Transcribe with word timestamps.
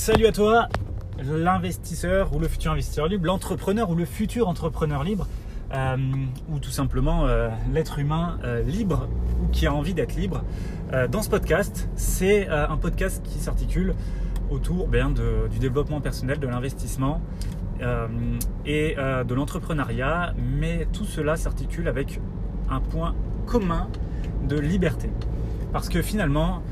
Salut 0.00 0.24
à 0.24 0.32
toi, 0.32 0.66
l'investisseur 1.22 2.34
ou 2.34 2.38
le 2.38 2.48
futur 2.48 2.72
investisseur 2.72 3.06
libre, 3.06 3.26
l'entrepreneur 3.26 3.90
ou 3.90 3.94
le 3.94 4.06
futur 4.06 4.48
entrepreneur 4.48 5.04
libre, 5.04 5.28
euh, 5.74 5.96
ou 6.48 6.58
tout 6.58 6.70
simplement 6.70 7.26
euh, 7.26 7.50
l'être 7.70 7.98
humain 7.98 8.38
euh, 8.42 8.62
libre 8.62 9.08
ou 9.42 9.48
qui 9.48 9.66
a 9.66 9.74
envie 9.74 9.92
d'être 9.92 10.16
libre. 10.16 10.42
dans 11.10 11.20
ce 11.20 11.28
podcast, 11.28 11.90
c'est 11.96 12.48
un 12.48 12.78
podcast 12.78 13.22
qui 13.22 13.40
s'articule 13.40 13.94
autour 14.48 14.88
bien, 14.88 15.10
de, 15.10 15.48
du 15.50 15.58
développement 15.58 16.00
personnel, 16.00 16.38
de 16.38 16.46
l'investissement 16.46 17.20
et 18.64 18.96
de 18.96 19.34
l'entrepreneuriat, 19.34 20.32
mais 20.38 20.88
tout 20.94 21.04
cela 21.04 21.36
s'articule 21.36 21.88
avec 21.88 22.20
un 22.70 22.80
point 22.80 23.14
commun 23.44 23.88
de 24.48 24.58
liberté. 24.58 25.10
Parce 25.72 25.90
que 25.90 26.00
finalement, 26.00 26.62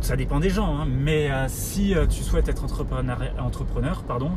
ça 0.00 0.16
dépend 0.16 0.40
des 0.40 0.50
gens, 0.50 0.78
hein, 0.78 0.86
mais 0.88 1.30
euh, 1.30 1.46
si 1.48 1.94
euh, 1.94 2.06
tu 2.06 2.22
souhaites 2.22 2.48
être 2.48 2.64
entrepreneur, 2.64 3.18
entrepreneur 3.38 4.02
pardon, 4.04 4.30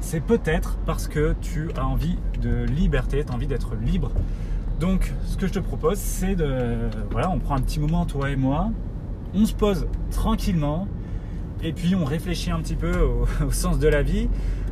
c'est 0.00 0.20
peut-être 0.20 0.78
parce 0.86 1.08
que 1.08 1.34
tu 1.40 1.70
as 1.76 1.86
envie 1.86 2.16
de 2.40 2.64
liberté, 2.64 3.24
tu 3.24 3.32
as 3.32 3.34
envie 3.34 3.46
d'être 3.46 3.74
libre. 3.74 4.12
Donc, 4.80 5.12
ce 5.24 5.36
que 5.36 5.48
je 5.48 5.52
te 5.52 5.58
propose, 5.58 5.98
c'est 5.98 6.36
de. 6.36 6.88
Voilà, 7.10 7.30
on 7.30 7.40
prend 7.40 7.56
un 7.56 7.60
petit 7.60 7.80
moment, 7.80 8.06
toi 8.06 8.30
et 8.30 8.36
moi, 8.36 8.70
on 9.34 9.44
se 9.44 9.54
pose 9.54 9.88
tranquillement, 10.12 10.86
et 11.62 11.72
puis 11.72 11.96
on 11.96 12.04
réfléchit 12.04 12.52
un 12.52 12.60
petit 12.60 12.76
peu 12.76 12.92
au, 13.00 13.26
sens 13.50 13.78
de 13.78 13.88
la 13.88 14.02
vie, 14.02 14.28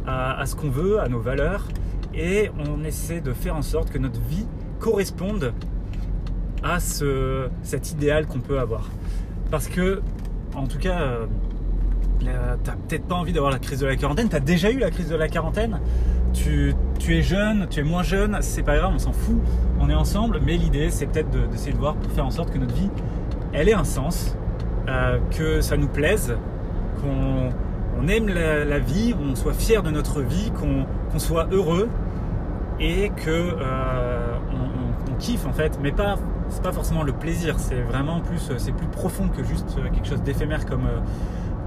à, 0.07 0.47
ce 0.47 0.55
qu'on 0.55 0.71
veut, 0.71 1.01
à 1.01 1.09
nos 1.09 1.19
valeurs, 1.19 1.67
et 2.15 2.51
on 2.59 2.85
essaie 2.85 3.21
de 3.21 3.33
faire 3.33 3.57
en 3.57 3.63
sorte 3.63 3.91
que 3.91 3.99
notre 3.99 4.21
vie 4.21 4.47
corresponde 4.79 5.53
à 6.63 6.79
ce, 6.79 7.49
cet 7.63 7.91
idéal 7.91 8.27
qu'on 8.27 8.41
peut 8.41 8.61
avoir. 8.61 8.89
Parce 9.51 9.67
que 9.67 10.03
en 10.57 10.67
tout 10.67 10.79
cas, 10.79 10.99
euh, 11.01 11.27
t'as 12.65 12.73
peut-être 12.73 13.05
pas 13.05 13.15
envie 13.15 13.33
d'avoir 13.33 13.53
la 13.53 13.59
crise 13.59 13.81
de 13.81 13.87
la 13.87 13.97
quarantaine. 13.97 14.29
T'as 14.29 14.41
déjà 14.41 14.71
eu 14.71 14.79
la 14.79 14.91
crise 14.91 15.09
de 15.09 15.17
la 15.17 15.29
quarantaine. 15.29 15.81
Tu, 16.33 16.75
es 17.09 17.23
jeune, 17.23 17.67
tu 17.71 17.81
es 17.81 17.83
moins 17.83 18.03
jeune, 18.03 18.39
c'est 18.41 18.63
pas 18.63 18.77
grave, 18.77 18.93
on 18.95 18.99
s'en 18.99 19.13
fout. 19.13 19.39
On 19.81 19.89
est 19.89 19.95
ensemble, 19.95 20.41
mais 20.45 20.57
l'idée, 20.57 20.91
c'est 20.91 21.07
peut-être 21.07 21.31
d'essayer 21.49 21.73
de, 21.73 21.79
voir 21.79 21.95
pour 21.95 22.11
faire 22.13 22.27
en 22.27 22.31
sorte 22.31 22.51
que 22.53 22.59
notre 22.59 22.75
vie, 22.75 22.91
elle 23.53 23.69
ait 23.69 23.75
un 23.75 23.85
sens, 23.85 24.37
euh, 24.89 25.19
que 25.31 25.61
ça 25.61 25.77
nous 25.77 25.89
plaise, 25.89 26.37
qu'on 27.01 28.09
aime 28.09 28.29
la, 28.29 28.79
vie, 28.79 29.15
on 29.19 29.35
soit 29.35 29.55
fier 29.55 29.83
de 29.83 29.91
notre 29.91 30.21
vie, 30.21 30.51
qu'on 30.51 31.19
soit 31.19 31.49
heureux 31.53 31.89
et 32.81 33.11
que 33.11 33.31
euh, 33.31 34.37
kiffe 35.19 35.47
en 35.47 35.53
fait, 35.53 35.79
mais 35.83 35.93
pas 35.93 36.17
c'est 36.49 36.63
pas 36.63 36.73
forcément 36.73 37.03
le 37.03 37.13
plaisir, 37.13 37.59
c'est 37.59 37.81
vraiment 37.81 38.21
plus, 38.21 38.53
c'est 38.59 38.73
plus 38.73 38.87
profond 38.87 39.29
que 39.29 39.43
juste 39.43 39.77
quelque 39.93 40.07
chose 40.07 40.23
d'éphémère 40.23 40.67
comme, 40.67 40.87
euh, 40.87 41.01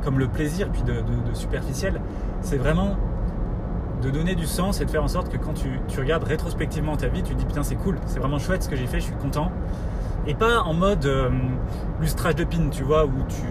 comme 0.03 0.19
le 0.19 0.27
plaisir, 0.27 0.69
puis 0.71 0.83
de, 0.83 1.03
superficiel. 1.33 1.99
C'est 2.41 2.57
vraiment 2.57 2.97
de 4.01 4.09
donner 4.09 4.35
du 4.35 4.45
sens 4.45 4.79
et 4.79 4.85
de 4.85 4.89
faire 4.89 5.03
en 5.03 5.09
sorte 5.09 5.29
que 5.29 5.37
quand 5.37 5.53
tu, 5.53 5.99
regardes 5.99 6.23
rétrospectivement 6.23 6.95
ta 6.95 7.07
vie, 7.07 7.21
tu 7.21 7.33
te 7.33 7.39
dis 7.39 7.45
putain 7.45 7.63
c'est 7.63 7.75
cool, 7.75 7.97
c'est 8.05 8.19
vraiment 8.19 8.39
chouette 8.39 8.63
ce 8.63 8.69
que 8.69 8.75
j'ai 8.75 8.87
fait, 8.87 8.99
je 8.99 9.05
suis 9.05 9.15
content. 9.15 9.51
Et 10.27 10.35
pas 10.35 10.61
en 10.61 10.73
mode 10.73 11.05
euh, 11.05 11.29
lustrage 11.99 12.35
de 12.35 12.43
pin, 12.43 12.69
tu 12.69 12.83
vois, 12.83 13.05
où 13.05 13.11
tu 13.27 13.45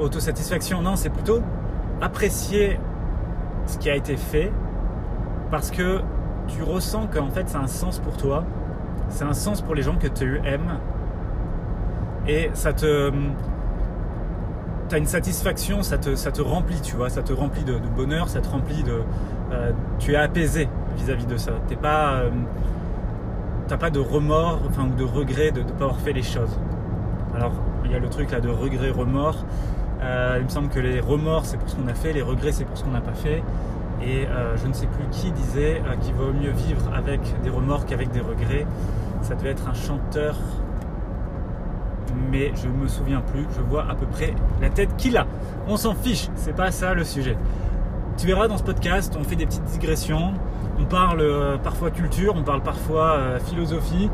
autosatisfaction. 0.00 0.82
Non, 0.82 0.96
c'est 0.96 1.10
plutôt 1.10 1.40
apprécier 2.00 2.78
ce 3.66 3.78
qui 3.78 3.90
a 3.90 3.96
été 3.96 4.16
fait 4.16 4.52
parce 5.50 5.70
que 5.70 6.00
tu 6.48 6.62
ressens 6.62 7.06
qu'en 7.08 7.30
fait 7.30 7.48
ça 7.48 7.58
a 7.58 7.62
un 7.62 7.66
sens 7.66 7.98
pour 7.98 8.16
toi 8.16 8.44
c'est 9.10 9.24
un 9.24 9.34
sens 9.34 9.60
pour 9.60 9.74
les 9.74 9.82
gens 9.82 9.96
que 9.96 10.08
tu 10.08 10.40
aimes. 10.44 10.78
Et 12.26 12.50
ça 12.54 12.72
te. 12.72 13.12
Tu 14.88 14.94
as 14.94 14.98
une 14.98 15.06
satisfaction, 15.06 15.82
ça 15.82 15.98
te, 15.98 16.16
ça 16.16 16.32
te 16.32 16.42
remplit, 16.42 16.80
tu 16.80 16.96
vois, 16.96 17.10
ça 17.10 17.22
te 17.22 17.32
remplit 17.32 17.62
de, 17.62 17.78
bonheur, 17.96 18.28
ça 18.28 18.40
te 18.40 18.48
remplit 18.48 18.82
de. 18.82 19.02
Euh, 19.52 19.72
tu 19.98 20.12
es 20.12 20.16
apaisé 20.16 20.68
vis-à-vis 20.96 21.26
de 21.26 21.36
ça. 21.36 21.52
T'es 21.68 21.76
pas. 21.76 22.14
Euh, 22.14 22.30
t'as 23.68 23.76
pas 23.76 23.90
de 23.90 24.00
remords 24.00 24.60
enfin, 24.68 24.84
ou 24.84 24.94
de 24.96 25.04
regret 25.04 25.52
de 25.52 25.60
ne 25.60 25.70
pas 25.70 25.84
avoir 25.84 26.00
fait 26.00 26.12
les 26.12 26.22
choses. 26.22 26.58
Alors, 27.34 27.52
il 27.84 27.92
y 27.92 27.94
a 27.94 27.98
le 27.98 28.08
truc 28.08 28.30
là 28.30 28.40
de 28.40 28.48
regret, 28.48 28.90
remords. 28.90 29.44
Euh, 30.02 30.36
il 30.38 30.44
me 30.44 30.48
semble 30.48 30.68
que 30.68 30.80
les 30.80 30.98
remords, 30.98 31.46
c'est 31.46 31.56
pour 31.56 31.68
ce 31.68 31.76
qu'on 31.76 31.86
a 31.86 31.94
fait, 31.94 32.12
les 32.12 32.22
regrets, 32.22 32.52
c'est 32.52 32.64
pour 32.64 32.76
ce 32.76 32.84
qu'on 32.84 32.90
n'a 32.90 33.00
pas 33.00 33.14
fait. 33.14 33.42
Et 34.02 34.26
je 34.56 34.66
ne 34.66 34.72
sais 34.72 34.86
plus 34.86 35.04
qui 35.10 35.30
disait 35.30 35.82
qu'il 36.00 36.14
vaut 36.14 36.32
mieux 36.32 36.52
vivre 36.52 36.90
avec 36.94 37.20
des 37.42 37.50
remords 37.50 37.84
qu'avec 37.84 38.10
des 38.10 38.20
regrets. 38.20 38.66
Ça 39.22 39.34
devait 39.34 39.50
être 39.50 39.68
un 39.68 39.74
chanteur, 39.74 40.36
mais 42.30 42.52
je 42.54 42.68
me 42.68 42.88
souviens 42.88 43.20
plus. 43.20 43.46
Je 43.56 43.60
vois 43.60 43.84
à 43.88 43.94
peu 43.94 44.06
près 44.06 44.34
la 44.60 44.70
tête 44.70 44.96
qu'il 44.96 45.16
a. 45.16 45.26
On 45.68 45.76
s'en 45.76 45.94
fiche, 45.94 46.28
c'est 46.34 46.54
pas 46.54 46.70
ça 46.70 46.94
le 46.94 47.04
sujet. 47.04 47.36
Tu 48.16 48.26
verras 48.26 48.48
dans 48.48 48.58
ce 48.58 48.62
podcast, 48.62 49.16
on 49.18 49.24
fait 49.24 49.36
des 49.36 49.46
petites 49.46 49.64
digressions. 49.64 50.34
On 50.78 50.84
parle 50.84 51.20
euh, 51.20 51.58
parfois 51.58 51.90
culture, 51.90 52.34
on 52.36 52.42
parle 52.42 52.62
parfois 52.62 53.12
euh, 53.12 53.38
philosophie, 53.38 54.10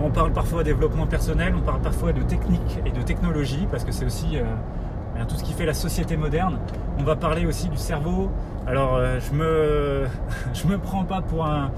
on 0.00 0.10
parle 0.10 0.32
parfois 0.32 0.62
développement 0.62 1.06
personnel, 1.06 1.54
on 1.56 1.62
parle 1.62 1.80
parfois 1.80 2.12
de 2.12 2.22
technique 2.22 2.78
et 2.84 2.90
de 2.90 3.02
technologie, 3.02 3.66
parce 3.70 3.84
que 3.84 3.92
c'est 3.92 4.04
aussi 4.04 4.36
euh, 4.36 5.24
tout 5.28 5.36
ce 5.36 5.42
qui 5.42 5.52
fait 5.52 5.66
la 5.66 5.74
société 5.74 6.16
moderne. 6.16 6.58
On 6.98 7.02
va 7.02 7.16
parler 7.16 7.44
aussi 7.46 7.68
du 7.68 7.76
cerveau. 7.76 8.30
Alors, 8.66 9.00
je 9.00 9.34
me, 9.34 10.06
je 10.54 10.66
me 10.66 10.78
prends 10.78 11.04
pas 11.04 11.22
pour 11.22 11.46
un, 11.46 11.70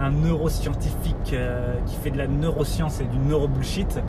un 0.00 0.10
neuroscientifique 0.10 1.32
euh, 1.32 1.74
qui 1.86 1.96
fait 1.96 2.10
de 2.10 2.18
la 2.18 2.26
neuroscience 2.26 3.00
et 3.00 3.04
du 3.04 3.18
neurobullshit. 3.18 4.00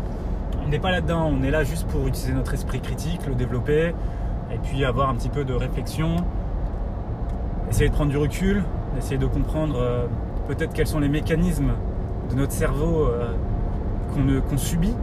On 0.63 0.69
n'est 0.69 0.79
pas 0.79 0.91
là-dedans, 0.91 1.31
on 1.33 1.43
est 1.43 1.51
là 1.51 1.63
juste 1.63 1.87
pour 1.87 2.05
utiliser 2.07 2.33
notre 2.33 2.53
esprit 2.53 2.79
critique, 2.79 3.25
le 3.27 3.35
développer, 3.35 3.93
et 4.51 4.57
puis 4.63 4.85
avoir 4.85 5.09
un 5.09 5.15
petit 5.15 5.29
peu 5.29 5.43
de 5.43 5.53
réflexion, 5.53 6.17
essayer 7.69 7.89
de 7.89 7.93
prendre 7.93 8.11
du 8.11 8.17
recul, 8.17 8.63
essayer 8.97 9.17
de 9.17 9.25
comprendre 9.25 9.77
euh, 9.79 10.05
peut-être 10.47 10.73
quels 10.73 10.87
sont 10.87 10.99
les 10.99 11.09
mécanismes 11.09 11.71
de 12.29 12.35
notre 12.35 12.51
cerveau 12.51 13.05
euh, 13.05 13.31
qu'on 14.49 14.57
subit. 14.57 14.95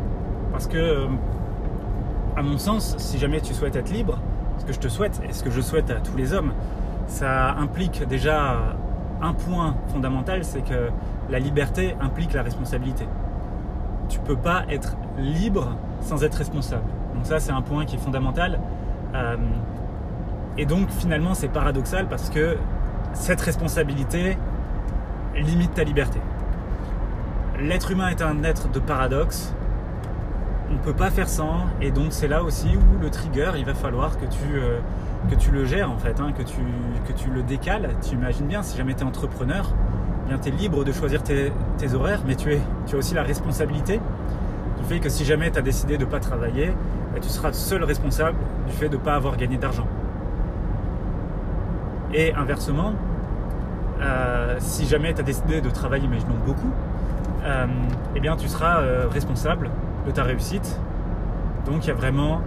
Parce 0.53 0.69
que, 0.69 1.07
à 2.37 2.43
mon 2.43 2.59
sens, 2.59 2.95
si 2.99 3.19
jamais 3.19 3.41
tu 3.41 3.55
souhaites 3.55 3.77
être 3.77 3.91
libre, 3.91 4.19
ce 4.59 4.65
que 4.65 4.73
je 4.73 4.79
te 4.79 4.89
souhaite 4.89 5.21
et 5.29 5.33
ce 5.33 5.43
que 5.43 5.51
je 5.51 5.61
souhaite 5.61 5.91
à 5.91 5.97
tous 5.97 6.17
les 6.17 6.33
hommes, 6.33 6.53
ça 7.09 7.53
implique 7.53 8.07
déjà 8.09 8.77
un 9.23 9.33
point 9.33 9.77
fondamental, 9.89 10.45
c'est 10.45 10.63
que 10.63 10.91
la 11.31 11.39
liberté 11.39 11.97
implique 12.01 12.33
la 12.33 12.43
responsabilité. 12.43 13.07
Tu 14.09 14.19
peux 14.21 14.37
pas 14.37 14.65
être 14.69 14.97
libre 15.19 15.77
sans 16.01 16.23
être 16.23 16.35
responsable. 16.35 16.85
Donc 17.15 17.27
ça, 17.27 17.41
c'est 17.41 17.53
un 17.53 17.63
point 17.63 17.85
qui 17.85 17.97
est 17.97 17.99
fondamental. 17.99 18.61
Euh, 19.15 19.37
et 20.59 20.67
donc 20.67 20.91
finalement, 20.91 21.35
c'est 21.35 21.49
paradoxal 21.49 22.07
parce 22.09 22.31
que 22.31 22.57
cette 23.13 23.41
responsabilité 23.41 24.37
limite 25.35 25.75
ta 25.75 25.85
liberté. 25.85 26.21
L'être 27.59 27.91
humain 27.91 28.09
est 28.09 28.23
un 28.23 28.43
être 28.45 28.71
de 28.71 28.79
paradoxe. 28.79 29.55
On 30.69 30.75
ne 30.75 30.79
peut 30.79 30.93
pas 30.93 31.11
faire 31.11 31.29
sans, 31.29 31.67
et 31.81 31.93
donc 31.93 32.07
c'est 32.11 32.27
là 32.27 32.43
aussi 32.43 32.69
où 32.77 33.01
le 33.01 33.09
trigger, 33.09 33.53
il 33.57 33.65
va 33.65 33.75
falloir 33.75 34.19
que 34.19 34.25
tu 34.25 34.57
euh, 34.57 34.79
que 35.31 35.37
tu 35.37 35.53
le 35.53 35.65
gères 35.65 35.91
en 35.91 35.99
fait, 35.99 36.21
hein, 36.21 36.33
que, 36.37 36.43
tu, 36.43 36.61
que 37.07 37.13
tu 37.13 37.31
le 37.31 37.43
décales. 37.43 37.91
Tu 38.03 38.15
imagines 38.15 38.47
bien, 38.47 38.63
si 38.63 38.77
jamais 38.77 38.95
tu 38.95 39.01
es 39.01 39.05
entrepreneur, 39.05 39.73
bien 40.29 40.39
tu 40.39 40.49
es 40.49 40.53
libre 40.53 40.85
de 40.85 40.93
choisir 40.93 41.23
tes, 41.23 41.53
horaires, 41.95 42.23
mais 42.27 42.35
tu, 42.35 42.53
es, 42.53 42.61
tu 42.87 42.97
as 42.97 42.99
aussi 42.99 43.15
la 43.15 43.23
responsabilité 43.23 44.01
du 44.79 44.85
fait 44.89 44.99
que 44.99 45.09
si 45.09 45.25
jamais 45.25 45.51
tu 45.51 45.59
as 45.59 45.63
décidé 45.63 45.99
de 45.99 46.05
ne 46.05 46.11
pas 46.11 46.21
travailler, 46.21 46.73
eh, 47.17 47.21
tu 47.21 47.29
seras 47.29 47.53
seul 47.53 47.85
responsable 47.85 48.39
du 48.67 48.73
fait 48.73 48.89
de 48.89 48.97
ne 48.97 49.01
pas 49.01 49.15
avoir 49.15 49.37
gagné 49.37 49.57
d'argent. 49.57 49.87
Et 52.13 52.33
inversement, 52.35 52.93
euh, 54.01 54.57
si 54.59 54.87
jamais 54.87 55.15
tu 55.15 55.21
as 55.21 55.25
décidé 55.25 55.61
de 55.61 55.71
travailler, 55.71 56.05
imaginons 56.05 56.37
beaucoup, 56.45 56.71
euh, 57.45 57.67
eh 58.15 58.21
bien 58.21 58.37
tu 58.37 58.49
seras 58.49 58.81
responsable 59.11 59.71
de 60.07 60.11
ta 60.11 60.23
réussite. 60.23 60.81
Donc 61.67 61.85
il 61.85 61.89
y 61.89 61.91
a 61.91 61.95
vraiment 61.95 62.41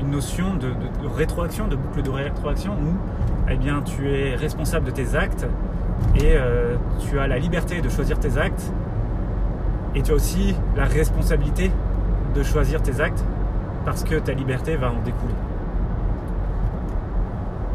une 0.00 0.10
notion 0.10 0.54
de, 0.54 0.72
rétroaction, 1.16 1.68
de 1.68 1.76
boucle 1.76 2.02
de 2.02 2.10
rétroaction 2.10 2.72
où 2.72 2.96
eh 3.48 3.56
bien, 3.56 3.82
tu 3.82 4.10
es 4.10 4.34
responsable 4.34 4.86
de 4.86 4.90
tes 4.90 5.14
actes 5.14 5.46
et 6.14 6.36
euh, 6.36 6.76
tu 7.00 7.18
as 7.18 7.26
la 7.26 7.38
liberté 7.38 7.80
de 7.80 7.88
choisir 7.88 8.18
tes 8.18 8.38
actes 8.38 8.72
et 9.94 10.02
tu 10.02 10.12
as 10.12 10.14
aussi 10.14 10.54
la 10.76 10.84
responsabilité 10.84 11.70
de 12.34 12.42
choisir 12.42 12.80
tes 12.80 13.00
actes 13.00 13.24
parce 13.84 14.04
que 14.04 14.14
ta 14.16 14.32
liberté 14.32 14.76
va 14.76 14.90
en 14.90 15.02
découler. 15.04 15.34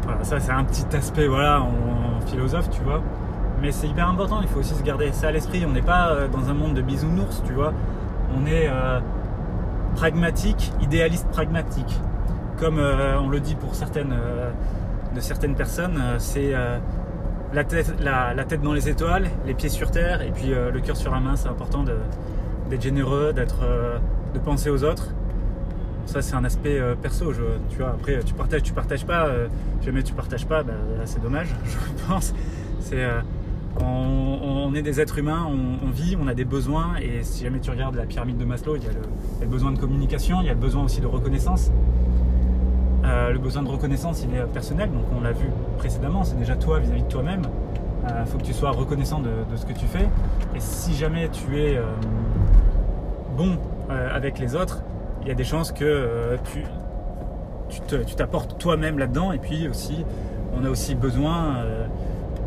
Voilà, 0.04 0.24
ça 0.24 0.40
c'est 0.40 0.52
un 0.52 0.64
petit 0.64 0.86
aspect 0.96 1.26
voilà, 1.26 1.62
en, 1.62 2.20
philosophe, 2.26 2.70
tu 2.70 2.80
vois. 2.82 3.02
Mais 3.60 3.70
c'est 3.70 3.86
hyper 3.86 4.08
important, 4.08 4.40
il 4.42 4.48
faut 4.48 4.60
aussi 4.60 4.74
se 4.74 4.82
garder 4.82 5.12
ça 5.12 5.28
à 5.28 5.32
l'esprit. 5.32 5.64
On 5.66 5.72
n'est 5.72 5.82
pas 5.82 6.08
euh, 6.08 6.28
dans 6.28 6.48
un 6.50 6.54
monde 6.54 6.74
de 6.74 6.82
bisounours, 6.82 7.42
tu 7.46 7.52
vois. 7.52 7.72
On 8.36 8.46
est 8.46 8.68
euh, 8.68 9.00
pragmatique, 9.96 10.72
idéaliste 10.80 11.26
pragmatique 11.28 11.98
comme 12.58 12.78
euh, 12.78 13.18
on 13.20 13.28
le 13.28 13.40
dit 13.40 13.54
pour 13.54 13.74
certaines, 13.74 14.12
euh, 14.12 15.54
personnes, 15.56 15.98
euh, 15.98 16.16
c'est 16.18 16.54
la 17.52 17.64
tête, 17.64 18.62
dans 18.62 18.72
les 18.72 18.88
étoiles, 18.88 19.28
les 19.46 19.54
pieds 19.54 19.68
sur 19.68 19.90
terre 19.90 20.22
et 20.22 20.30
puis 20.30 20.48
le 20.48 20.80
cœur 20.80 20.96
sur 20.96 21.12
la 21.12 21.20
main. 21.20 21.36
C'est 21.36 21.48
important 21.48 21.84
d'être 21.84 22.82
généreux, 22.82 23.32
d'être, 23.32 23.60
de 24.34 24.38
penser 24.38 24.68
aux 24.68 24.84
autres. 24.84 25.08
ça 26.04 26.20
c'est 26.20 26.34
un 26.34 26.44
aspect 26.44 26.78
perso. 27.00 27.32
Tu 27.70 27.78
vois, 27.78 27.90
après 27.90 28.20
tu 28.24 28.34
partages, 28.34 28.62
tu 28.62 28.72
partages 28.72 29.06
pas. 29.06 29.30
jamais 29.82 30.02
tu 30.02 30.12
partages 30.12 30.44
pas, 30.46 30.62
bah, 30.64 30.74
c'est 31.04 31.22
dommage, 31.22 31.48
je 31.64 32.06
pense. 32.06 32.34
C'est 32.80 33.06
on, 33.80 34.74
est 34.74 34.82
des 34.82 35.00
êtres 35.00 35.18
humains, 35.18 35.46
on, 35.48 35.90
vit, 35.90 36.16
on 36.20 36.26
a 36.26 36.34
des 36.34 36.44
besoins, 36.44 36.96
et 37.00 37.22
si 37.22 37.44
jamais 37.44 37.60
tu 37.60 37.70
regardes 37.70 37.94
la 37.94 38.04
pyramide 38.04 38.36
de 38.36 38.44
Maslow, 38.44 38.76
il 38.76 38.84
y, 38.84 38.86
a 38.86 38.90
le, 39.40 39.46
besoin 39.46 39.72
de 39.72 39.78
communication, 39.78 40.40
il 40.40 40.46
y 40.46 40.50
a 40.50 40.54
le 40.54 40.58
besoin 40.58 40.84
aussi 40.84 41.00
de 41.00 41.06
reconnaissance. 41.06 41.70
Euh, 43.04 43.32
le 43.32 43.38
besoin 43.38 43.62
de 43.62 43.68
reconnaissance, 43.68 44.24
il 44.28 44.34
est 44.34 44.40
euh, 44.40 44.46
personnel, 44.46 44.90
donc 44.90 45.04
on 45.16 45.22
l'a 45.22 45.32
vu 45.32 45.46
précédemment, 45.78 46.24
c'est 46.24 46.38
déjà 46.38 46.56
toi 46.56 46.78
vis-à-vis 46.78 47.02
de 47.02 47.08
toi-même. 47.08 47.42
Il 48.08 48.26
faut 48.26 48.38
que 48.38 48.44
tu 48.44 48.52
sois 48.52 48.70
reconnaissant 48.70 49.18
de, 49.20 49.30
ce 49.56 49.66
que 49.66 49.72
tu 49.72 49.86
fais. 49.86 50.08
Et 50.54 50.60
si 50.60 50.94
jamais 50.94 51.28
tu 51.28 51.58
es 51.60 51.76
euh, 51.76 51.82
bon 53.36 53.58
euh, 53.90 54.14
avec 54.14 54.38
les 54.38 54.54
autres, 54.54 54.82
il 55.22 55.28
y 55.28 55.30
a 55.32 55.34
des 55.34 55.42
chances 55.44 55.72
que 55.72 55.84
euh, 55.84 56.36
tu 56.52 56.62
tu 57.68 57.80
te- 57.80 57.96
tu 58.04 58.14
t'apportes 58.14 58.58
toi-même 58.60 58.98
là-dedans. 59.00 59.32
Et 59.32 59.38
puis 59.38 59.66
aussi, 59.66 60.04
on 60.56 60.64
a 60.64 60.70
aussi 60.70 60.94
besoin, 60.94 61.56
euh, 61.56 61.86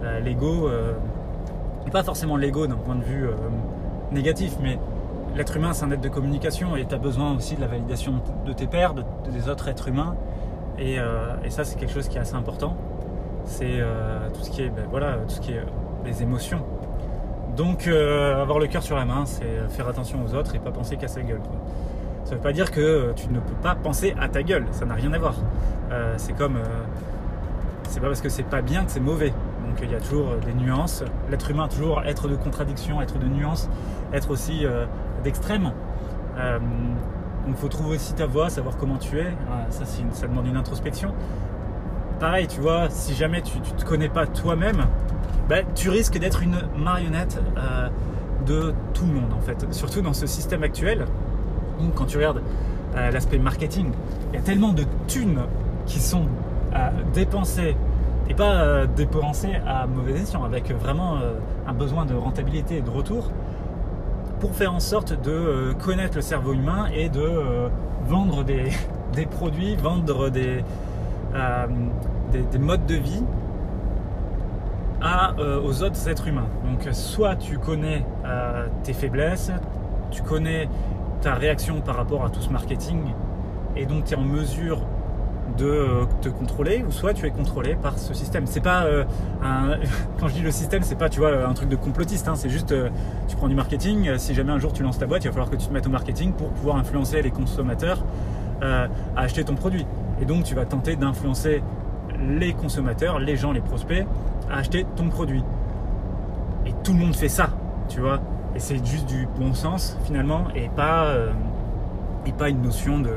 euh, 0.06 0.20
l'ego, 0.22 0.70
euh, 0.70 0.94
pas 1.90 2.04
forcément 2.04 2.38
l'ego 2.38 2.68
d'un 2.68 2.76
point 2.76 2.96
de 2.96 3.04
vue 3.04 3.26
euh, 3.26 3.32
négatif, 4.12 4.54
mais 4.62 4.80
l'être 5.36 5.56
humain, 5.58 5.74
c'est 5.74 5.86
un 5.86 5.92
être 5.92 6.02
de 6.02 6.10
communication 6.10 6.76
et 6.76 6.86
tu 6.86 6.96
as 6.96 6.98
besoin 6.98 7.36
aussi 7.36 7.56
de 7.56 7.62
la 7.62 7.68
validation 7.68 8.22
de 8.46 8.54
tes 8.54 8.68
pairs, 8.68 8.94
de, 8.94 9.04
de- 9.26 9.32
des 9.32 9.50
autres 9.50 9.68
êtres 9.68 9.88
humains. 9.88 10.16
Et, 10.78 10.98
euh, 11.00 11.36
et 11.44 11.50
ça, 11.50 11.64
c'est 11.66 11.78
quelque 11.78 11.94
chose 11.94 12.08
qui 12.08 12.18
est 12.18 12.22
assez 12.22 12.36
important. 12.36 12.76
C'est 13.46 13.80
euh, 13.80 14.30
tout 14.34 14.42
ce 14.42 14.50
qui 14.50 14.62
est, 14.64 14.70
ben, 14.70 14.86
voilà, 14.90 15.14
tout 15.28 15.36
ce 15.36 15.42
qui 15.42 15.52
est 15.52 15.64
les 16.06 16.22
émotions. 16.24 16.62
Donc, 17.58 17.88
avoir 17.88 18.58
le 18.60 18.68
cœur 18.68 18.84
sur 18.84 18.96
la 18.96 19.04
main, 19.06 19.26
c'est 19.26 19.68
faire 19.70 19.88
attention 19.90 20.20
aux 20.26 20.34
autres 20.34 20.56
et 20.56 20.60
pas 20.60 20.72
penser 20.72 20.96
qu'à 20.96 21.10
sa 21.10 21.22
gueule. 21.22 21.42
Ça 22.24 22.36
veut 22.36 22.42
pas 22.42 22.54
dire 22.54 22.72
que 22.72 23.12
tu 23.18 23.28
ne 23.30 23.40
peux 23.40 23.56
pas 23.62 23.76
penser 23.76 24.16
à 24.22 24.30
ta 24.30 24.44
gueule, 24.44 24.66
ça 24.72 24.86
n'a 24.86 24.94
rien 24.94 25.12
à 25.12 25.18
voir. 25.18 25.34
C'est 26.18 26.34
comme. 26.38 26.58
c'est 27.90 28.00
pas 28.00 28.08
parce 28.08 28.22
que 28.22 28.30
c'est 28.30 28.44
pas 28.44 28.62
bien 28.62 28.86
que 28.86 28.92
c'est 28.92 29.00
mauvais. 29.02 29.34
Donc 29.70 29.78
il 29.84 29.92
y 29.92 29.96
a 29.96 30.00
toujours 30.00 30.30
euh, 30.32 30.40
des 30.46 30.54
nuances. 30.54 31.04
L'être 31.30 31.50
humain, 31.52 31.68
toujours 31.68 32.02
être 32.04 32.28
de 32.28 32.36
contradiction, 32.36 33.02
être 33.02 33.20
de 33.20 33.28
nuances, 33.28 33.70
être 34.14 34.32
aussi 34.32 34.66
euh, 34.66 34.86
d'extrême. 35.24 35.72
Euh, 36.38 36.58
donc 36.60 37.50
il 37.50 37.56
faut 37.56 37.68
trouver 37.68 37.96
aussi 37.96 38.14
ta 38.14 38.26
voix, 38.26 38.50
savoir 38.50 38.78
comment 38.78 38.98
tu 38.98 39.20
es. 39.20 39.32
Ah, 39.52 39.66
ça, 39.70 39.84
une- 40.02 40.12
ça 40.12 40.28
demande 40.28 40.48
une 40.48 40.58
introspection. 40.58 41.14
Pareil, 42.20 42.48
tu 42.48 42.60
vois, 42.60 42.90
si 42.90 43.14
jamais 43.14 43.42
tu, 43.42 43.60
tu 43.62 43.72
te 43.74 43.86
connais 43.86 44.10
pas 44.10 44.26
toi-même, 44.28 44.86
bah, 45.48 45.58
tu 45.76 45.90
risques 45.90 46.18
d'être 46.18 46.42
une 46.44 46.58
marionnette 46.78 47.40
de 48.46 48.74
tout 48.94 49.06
le 49.06 49.14
monde 49.14 49.34
en 49.36 49.40
fait. 49.42 49.66
Surtout 49.72 50.02
dans 50.02 50.14
ce 50.14 50.28
système 50.28 50.64
actuel 50.64 51.06
où 51.80 51.88
quand 51.96 52.06
tu 52.06 52.18
regardes 52.18 52.42
l'aspect 52.96 53.38
marketing, 53.38 53.92
il 54.32 54.36
y 54.36 54.40
a 54.40 54.42
tellement 54.44 54.74
de 54.74 54.84
thunes 55.08 55.40
qui 55.86 56.00
sont 56.00 56.26
dépensées 57.14 57.76
et 58.30 58.36
pas 58.36 58.62
euh, 58.62 58.86
dépensées 58.86 59.60
à 59.68 59.88
mauvais 59.88 60.14
escient, 60.14 60.44
avec 60.44 60.72
vraiment 60.72 61.16
euh, 61.16 61.34
un 61.68 61.74
besoin 61.74 62.06
de 62.06 62.14
rentabilité 62.14 62.78
et 62.78 62.82
de 62.82 62.90
retour 62.90 63.32
pour 64.40 64.56
faire 64.56 64.74
en 64.74 64.80
sorte 64.80 65.20
de 65.22 65.32
euh, 65.32 65.74
connaître 65.74 66.16
le 66.16 66.22
cerveau 66.22 66.54
humain 66.54 66.88
et 66.94 67.10
de 67.10 67.30
vendre 68.06 68.44
des, 69.14 69.26
produits, 69.26 69.76
vendre 69.76 70.30
des, 70.30 70.64
des, 72.32 72.42
des 72.44 72.60
modes 72.60 72.86
de 72.86 72.96
vie 72.96 73.24
à, 75.02 75.34
aux 75.64 75.84
autres 75.84 76.08
êtres 76.08 76.28
humains. 76.28 76.48
Donc 76.64 76.88
soit 76.94 77.36
tu 77.36 77.58
connais 77.58 78.06
tes 78.84 78.94
faiblesses, 78.94 79.52
tu 80.12 80.22
connais 80.22 80.70
ta 81.22 81.34
réaction 81.34 81.82
par 81.82 81.96
rapport 81.96 82.24
à 82.24 82.30
tout 82.30 82.42
ce 82.42 82.50
marketing 82.50 83.02
et 83.76 83.86
donc 83.86 84.06
tu 84.06 84.14
es 84.14 84.18
en 84.18 84.22
mesure 84.22 84.80
de 85.58 85.66
euh, 85.66 86.06
te 86.22 86.30
contrôler 86.30 86.84
ou 86.88 86.92
soit 86.92 87.14
tu 87.14 87.26
es 87.26 87.32
contrôlé 87.32 87.76
par 87.76 87.98
ce 87.98 88.14
système. 88.14 88.46
C'est 88.48 88.62
pas 88.62 88.84
euh, 88.84 89.04
un... 89.44 89.78
quand 90.20 90.28
je 90.28 90.34
dis 90.34 90.42
le 90.42 90.52
système, 90.52 90.84
c'est 90.84 90.98
pas 90.98 91.10
tu 91.10 91.20
vois 91.20 91.48
un 91.48 91.54
truc 91.54 91.70
de 91.70 91.76
complotiste. 91.76 92.28
hein. 92.28 92.36
c'est 92.36 92.50
juste 92.50 92.72
euh, 92.72 92.90
tu 93.28 93.36
prends 93.36 93.48
du 93.48 93.56
marketing. 93.56 94.18
Si 94.18 94.34
jamais 94.34 94.52
un 94.52 94.60
jour 94.60 94.74
tu 94.74 94.84
lances 94.84 94.98
ta 94.98 95.06
boîte, 95.06 95.24
il 95.24 95.28
va 95.28 95.34
falloir 95.34 95.50
que 95.50 95.56
tu 95.56 95.68
te 95.68 95.74
mettes 95.74 95.88
au 95.88 95.92
marketing 95.92 96.34
pour 96.34 96.50
pouvoir 96.50 96.78
influencer 96.78 97.22
les 97.22 97.32
consommateurs 97.32 98.04
à 98.62 98.90
acheter 99.16 99.46
ton 99.46 99.56
produit. 99.56 99.86
Et 100.22 100.26
donc 100.26 100.44
tu 100.44 100.54
vas 100.54 100.66
tenter 100.66 100.98
d'influencer 100.98 101.64
les 102.38 102.52
consommateurs, 102.52 103.18
les 103.20 103.38
gens, 103.38 103.54
les 103.54 103.62
prospects 103.62 104.06
à 104.52 104.58
acheter 104.58 104.86
ton 104.98 105.08
produit. 105.08 105.44
Et 106.66 106.74
tout 106.84 106.92
le 106.92 107.00
monde 107.00 107.16
fait 107.16 107.30
ça, 107.30 107.52
tu 107.88 108.02
vois. 108.02 108.20
Et 108.56 108.60
c'est 108.60 108.86
juste 108.86 109.06
du 109.06 109.28
bon 109.38 109.54
sens 109.54 109.98
finalement 110.04 110.48
et 110.56 110.68
pas 110.76 111.16
et 112.26 112.34
pas 112.34 112.50
une 112.50 112.62
notion 112.62 113.00
de 113.00 113.12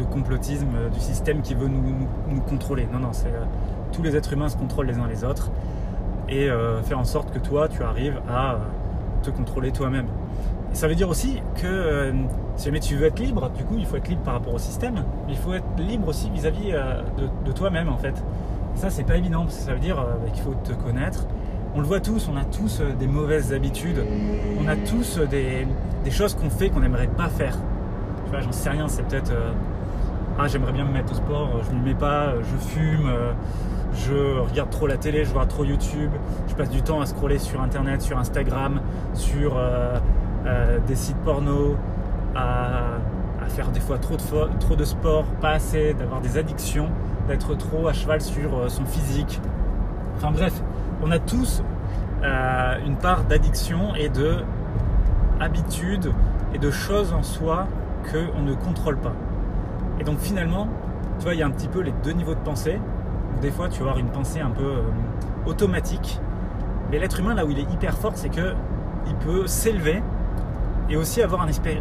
de 0.00 0.04
complotisme 0.04 0.68
euh, 0.74 0.88
du 0.88 1.00
système 1.00 1.42
qui 1.42 1.54
veut 1.54 1.68
nous, 1.68 2.40
contrôler. 2.40 2.88
Non, 2.92 2.98
non, 2.98 3.12
c'est 3.12 3.28
euh, 3.28 3.44
tous 3.92 4.02
les 4.02 4.16
êtres 4.16 4.32
humains 4.32 4.48
se 4.48 4.56
contrôlent 4.56 4.86
les 4.86 4.98
uns 4.98 5.06
les 5.06 5.24
autres 5.24 5.50
et 6.28 6.48
euh, 6.48 6.82
faire 6.82 6.98
en 6.98 7.04
sorte 7.04 7.32
que 7.32 7.38
toi, 7.38 7.68
tu 7.68 7.82
arrives 7.82 8.20
à 8.28 8.58
te 9.22 9.30
contrôler 9.30 9.70
toi-même. 9.72 10.06
Ça 10.72 10.88
veut 10.88 10.94
dire 10.94 11.08
aussi 11.08 11.42
que 11.60 12.12
si 12.54 12.66
jamais 12.66 12.78
tu 12.78 12.94
veux 12.94 13.06
être 13.06 13.18
libre, 13.18 13.50
du 13.50 13.64
coup, 13.64 13.74
il 13.76 13.84
faut 13.84 13.96
être 13.96 14.06
libre 14.06 14.22
par 14.22 14.34
rapport 14.34 14.54
au 14.54 14.58
système, 14.58 15.02
mais 15.26 15.32
il 15.32 15.36
faut 15.36 15.52
être 15.52 15.64
libre 15.78 16.06
aussi 16.08 16.30
vis-à-vis 16.30 16.72
de, 17.44 17.52
toi-même 17.52 17.88
en 17.88 17.96
fait. 17.96 18.14
Ça, 18.76 18.88
c'est 18.88 19.02
pas 19.02 19.16
évident 19.16 19.42
parce 19.42 19.56
que 19.56 19.62
ça 19.64 19.74
veut 19.74 19.80
dire 19.80 19.96
bah, 19.96 20.30
qu'il 20.32 20.44
faut 20.44 20.54
te 20.62 20.72
connaître. 20.72 21.26
On 21.74 21.80
le 21.80 21.86
voit 21.86 21.98
tous, 21.98 22.30
on 22.32 22.36
a 22.36 22.44
tous 22.44 22.80
des 23.00 23.08
mauvaises 23.08 23.52
habitudes, 23.52 24.00
on 24.60 24.68
a 24.68 24.76
tous 24.76 25.18
des, 25.18 25.66
choses 26.08 26.34
qu'on 26.34 26.50
fait 26.50 26.70
qu'on 26.70 26.80
n'aimerait 26.80 27.08
pas 27.08 27.28
faire. 27.28 27.58
J'en 28.32 28.52
sais 28.52 28.70
rien, 28.70 28.86
c'est 28.86 29.02
peut-être. 29.08 29.32
Ah, 30.42 30.48
j'aimerais 30.48 30.72
bien 30.72 30.86
me 30.86 30.92
mettre 30.92 31.12
au 31.12 31.16
sport, 31.16 31.50
euh, 31.54 31.60
je 31.66 31.70
ne 31.74 31.80
m'y 31.80 31.90
mets 31.90 31.94
pas, 31.94 32.28
euh, 32.28 32.42
je 32.42 32.68
fume, 32.68 33.06
euh, 33.06 33.32
je 33.92 34.38
regarde 34.38 34.70
trop 34.70 34.86
la 34.86 34.96
télé, 34.96 35.26
je 35.26 35.32
vois 35.32 35.44
trop 35.44 35.64
YouTube, 35.64 36.10
je 36.48 36.54
passe 36.54 36.70
du 36.70 36.80
temps 36.80 37.02
à 37.02 37.06
scroller 37.06 37.38
sur 37.38 37.60
internet, 37.60 38.00
sur 38.00 38.16
Instagram, 38.18 38.80
sur 39.12 39.58
des 40.86 40.94
sites 40.94 41.18
porno, 41.18 41.76
à, 42.34 42.98
faire 43.48 43.68
des 43.72 43.80
fois 43.80 43.98
trop 43.98 44.16
de, 44.76 44.84
sport, 44.84 45.24
pas 45.40 45.50
assez, 45.50 45.92
d'avoir 45.92 46.20
des 46.20 46.38
addictions, 46.38 46.88
d'être 47.28 47.54
trop 47.56 47.88
à 47.88 47.92
cheval 47.92 48.20
sur 48.22 48.70
son 48.70 48.86
physique. 48.86 49.40
Enfin 50.16 50.30
bref, 50.30 50.62
on 51.02 51.10
a 51.10 51.18
tous 51.18 51.62
une 52.22 52.96
part 52.96 53.24
d'addiction 53.24 53.94
et 53.96 54.08
de 54.08 54.36
et 56.54 56.58
de 56.58 56.70
choses 56.70 57.12
en 57.12 57.24
soi 57.24 57.66
qu'on 58.10 58.40
ne 58.40 58.54
contrôle 58.54 58.96
pas. 58.96 59.14
Et 60.00 60.04
donc 60.04 60.18
finalement, 60.18 60.66
tu 61.18 61.24
vois, 61.24 61.34
il 61.34 61.40
y 61.40 61.42
a 61.42 61.46
un 61.46 61.50
petit 61.50 61.68
peu 61.68 61.80
les 61.80 61.92
deux 62.02 62.12
niveaux 62.12 62.34
de 62.34 62.40
pensée. 62.40 62.80
Des 63.42 63.50
fois, 63.50 63.68
tu 63.68 63.80
vas 63.80 63.90
avoir 63.90 63.98
une 63.98 64.08
pensée 64.08 64.40
un 64.40 64.50
peu 64.50 64.64
euh, 64.64 64.82
automatique. 65.46 66.18
Mais 66.90 66.98
l'être 66.98 67.20
humain, 67.20 67.34
là 67.34 67.44
où 67.44 67.50
il 67.50 67.58
est 67.58 67.70
hyper 67.70 67.96
fort, 67.96 68.12
c'est 68.14 68.30
que 68.30 68.54
il 69.06 69.14
peut 69.16 69.46
s'élever 69.46 70.02
et 70.88 70.96
aussi 70.96 71.22
avoir 71.22 71.42
un 71.42 71.48
esprit, 71.48 71.78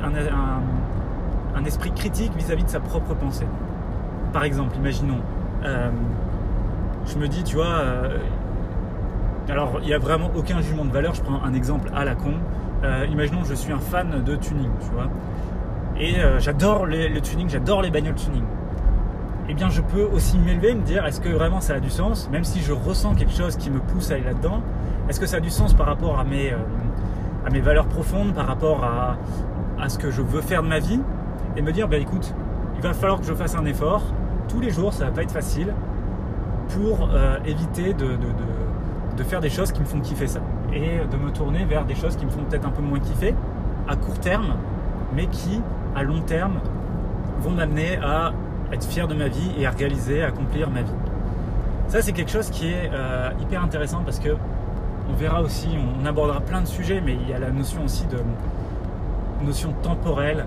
critique 1.95 2.31
vis-à-vis 2.35 2.63
de 2.63 2.69
sa 2.69 2.79
propre 2.79 3.13
pensée. 3.15 3.47
Par 4.33 4.43
exemple, 4.43 4.75
imaginons, 4.75 5.19
euh, 5.63 5.89
je 7.05 7.17
me 7.17 7.27
dis, 7.27 7.43
tu 7.43 7.55
vois, 7.55 7.65
euh, 7.65 8.17
alors 9.49 9.79
il 9.81 9.87
n'y 9.87 9.93
a 9.93 9.99
vraiment 9.99 10.29
aucun 10.35 10.61
jugement 10.61 10.85
de 10.85 10.91
valeur. 10.91 11.15
Je 11.15 11.21
prends 11.21 11.41
un 11.43 11.53
exemple 11.53 11.89
à 11.95 12.05
la 12.05 12.15
con. 12.15 12.33
Imaginons, 13.11 13.43
je 13.43 13.53
suis 13.55 13.73
un 13.73 13.79
fan 13.79 14.23
de 14.23 14.35
tuning, 14.37 14.69
tu 14.79 14.91
vois 14.91 15.09
et 15.99 16.19
euh, 16.19 16.39
j'adore 16.39 16.85
le 16.85 17.19
tuning, 17.19 17.49
j'adore 17.49 17.81
les 17.81 17.91
bagnoles 17.91 18.15
tuning. 18.15 18.43
Eh 19.51 19.53
bien, 19.55 19.69
je 19.69 19.81
peux 19.81 20.03
aussi 20.03 20.37
m'élever 20.37 20.75
me 20.75 20.81
dire 20.81 21.05
est-ce 21.05 21.19
que 21.19 21.29
vraiment 21.29 21.59
ça 21.59 21.73
a 21.75 21.79
du 21.79 21.89
sens, 21.89 22.29
même 22.31 22.43
si 22.43 22.61
je 22.61 22.71
ressens 22.71 23.15
quelque 23.15 23.33
chose 23.33 23.55
qui 23.57 23.69
me 23.71 23.79
pousse 23.79 24.11
à 24.11 24.13
aller 24.15 24.23
là-dedans, 24.23 24.61
est-ce 25.09 25.19
que 25.19 25.25
ça 25.25 25.37
a 25.37 25.39
du 25.39 25.49
sens 25.49 25.73
par 25.73 25.87
rapport 25.87 26.19
à 26.19 26.23
mes, 26.23 26.53
euh, 26.53 26.57
à 27.45 27.49
mes 27.49 27.59
valeurs 27.59 27.87
profondes, 27.87 28.33
par 28.33 28.45
rapport 28.45 28.83
à, 28.83 29.17
à 29.81 29.89
ce 29.89 29.97
que 29.97 30.11
je 30.11 30.21
veux 30.21 30.41
faire 30.41 30.61
de 30.61 30.67
ma 30.67 30.77
vie, 30.79 30.99
et 31.57 31.61
me 31.63 31.71
dire 31.71 31.87
bah 31.87 31.97
écoute, 31.97 32.33
il 32.75 32.81
va 32.81 32.93
falloir 32.93 33.19
que 33.19 33.25
je 33.25 33.33
fasse 33.33 33.55
un 33.55 33.65
effort, 33.65 34.03
tous 34.47 34.59
les 34.61 34.69
jours, 34.69 34.93
ça 34.93 35.05
va 35.05 35.11
pas 35.11 35.23
être 35.23 35.31
facile, 35.31 35.73
pour 36.69 37.09
euh, 37.11 37.37
éviter 37.45 37.93
de- 37.93 38.05
de- 38.05 39.17
de 39.17 39.23
faire 39.23 39.39
des 39.41 39.49
choses 39.49 39.71
qui 39.71 39.81
me 39.81 39.85
font 39.85 39.99
kiffer 39.99 40.27
ça, 40.27 40.39
et 40.71 40.99
de 41.11 41.17
me 41.17 41.31
tourner 41.31 41.65
vers 41.65 41.85
des 41.85 41.95
choses 41.95 42.15
qui 42.15 42.25
me 42.25 42.29
font 42.31 42.43
peut-être 42.43 42.67
un 42.67 42.71
peu 42.71 42.83
moins 42.83 42.99
kiffer, 42.99 43.33
à 43.87 43.95
court 43.95 44.19
terme, 44.19 44.53
mais 45.15 45.25
qui, 45.25 45.59
à 45.95 46.03
long 46.03 46.21
terme, 46.21 46.59
vont 47.41 47.51
m'amener 47.51 47.97
à 47.97 48.33
être 48.71 48.85
fier 48.85 49.07
de 49.07 49.15
ma 49.15 49.27
vie 49.27 49.51
et 49.57 49.65
à 49.65 49.71
réaliser, 49.71 50.21
accomplir 50.23 50.69
ma 50.69 50.81
vie. 50.81 50.91
Ça, 51.87 52.01
c'est 52.01 52.11
quelque 52.11 52.31
chose 52.31 52.49
qui 52.49 52.67
est 52.67 52.91
euh, 52.93 53.31
hyper 53.41 53.63
intéressant 53.63 54.01
parce 54.03 54.19
que 54.19 54.29
on 55.09 55.13
verra 55.13 55.41
aussi, 55.41 55.69
on, 56.01 56.05
abordera 56.05 56.39
plein 56.39 56.61
de 56.61 56.67
sujets, 56.67 57.01
mais 57.03 57.13
il 57.15 57.27
y 57.27 57.33
a 57.33 57.39
la 57.39 57.49
notion 57.49 57.83
aussi 57.83 58.05
de 58.05 58.17
notion 59.43 59.73
temporelle 59.81 60.45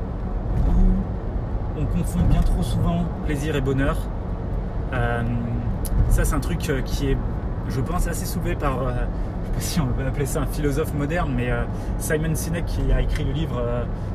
où 0.69 1.81
on 1.81 1.85
confond 1.87 2.21
bien 2.31 2.43
trop 2.43 2.63
souvent 2.63 3.07
plaisir 3.27 3.57
et 3.57 3.61
bonheur. 3.61 3.97
Euh, 4.93 5.23
ça, 6.11 6.25
c'est 6.25 6.35
un 6.35 6.41
truc 6.41 6.69
euh, 6.71 6.81
qui 6.83 7.11
est, 7.11 7.17
je 7.69 7.81
pense, 7.81 8.07
assez 8.07 8.27
soulevé 8.27 8.55
par, 8.55 8.79
si 9.59 9.81
on 9.81 9.87
peut 9.87 10.05
appeler 10.07 10.27
ça 10.27 10.41
un 10.43 10.47
philosophe 10.47 10.95
moderne, 10.95 11.33
mais 11.37 11.51
Simon 11.99 12.35
Sinek 12.35 12.67
qui 12.67 12.93
a 12.93 13.01
écrit 13.01 13.25
le 13.25 13.33
livre 13.33 13.63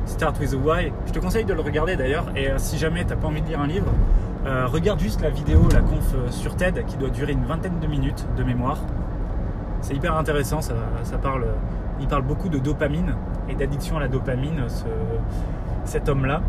Start 0.06 0.38
with 0.40 0.52
a 0.52 0.56
Why. 0.56 0.92
Je 1.06 1.12
te 1.12 1.18
conseille 1.18 1.44
de 1.44 1.54
le 1.54 1.60
regarder 1.60 1.96
d'ailleurs. 1.96 2.26
Et 2.36 2.48
si 2.58 2.78
jamais 2.78 3.04
tu 3.04 3.10
n'as 3.10 3.16
pas 3.16 3.28
envie 3.28 3.42
de 3.42 3.46
lire 3.46 3.60
un 3.60 3.66
livre, 3.66 3.92
regarde 4.66 5.00
juste 5.00 5.20
la 5.20 5.30
vidéo, 5.30 5.60
la 5.72 5.80
conf 5.80 6.14
sur 6.30 6.56
TED 6.56 6.84
qui 6.86 6.96
doit 6.96 7.10
durer 7.10 7.32
une 7.32 7.44
vingtaine 7.44 7.78
de 7.80 7.86
minutes 7.86 8.26
de 8.36 8.44
mémoire. 8.44 8.78
C'est 9.80 9.94
hyper 9.94 10.16
intéressant, 10.16 10.60
ça, 10.60 10.74
parle, 11.22 11.46
il 12.00 12.08
parle 12.08 12.22
beaucoup 12.22 12.48
de 12.48 12.58
dopamine 12.58 13.14
et 13.48 13.54
d'addiction 13.54 13.96
à 13.96 14.00
la 14.00 14.08
dopamine, 14.08 14.64
cet 15.84 16.08
homme-là. 16.08 16.42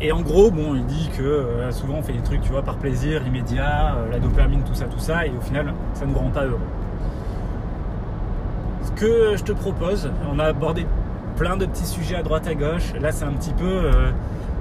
Et 0.00 0.12
en 0.12 0.20
gros, 0.20 0.50
bon, 0.50 0.74
il 0.74 0.84
dit 0.86 1.08
que 1.16 1.22
euh, 1.22 1.70
souvent 1.70 1.94
on 1.98 2.02
fait 2.02 2.12
des 2.12 2.22
trucs, 2.22 2.42
tu 2.42 2.50
vois, 2.50 2.62
par 2.62 2.76
plaisir 2.76 3.26
immédiat, 3.26 3.94
euh, 3.94 4.10
la 4.10 4.18
dopamine, 4.18 4.62
tout 4.62 4.74
ça, 4.74 4.86
tout 4.86 4.98
ça, 4.98 5.26
et 5.26 5.30
au 5.30 5.40
final, 5.40 5.72
ça 5.94 6.04
nous 6.04 6.14
rend 6.14 6.30
pas 6.30 6.44
heureux. 6.44 6.58
Que 8.96 9.36
je 9.36 9.42
te 9.42 9.52
propose, 9.52 10.10
on 10.32 10.38
a 10.38 10.44
abordé 10.44 10.86
plein 11.36 11.56
de 11.56 11.66
petits 11.66 11.86
sujets 11.86 12.14
à 12.14 12.22
droite 12.22 12.46
à 12.46 12.54
gauche. 12.54 12.92
Là, 13.00 13.10
c'est 13.10 13.24
un 13.24 13.32
petit 13.32 13.52
peu, 13.52 13.64
euh, 13.64 14.10